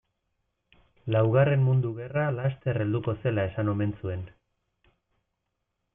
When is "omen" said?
3.75-3.97